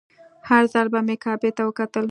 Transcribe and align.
هر 0.49 0.63
ځل 0.73 0.87
چې 0.87 0.91
به 0.93 0.99
مې 1.07 1.15
کعبې 1.23 1.49
ته 1.57 1.61
وکتل. 1.65 2.05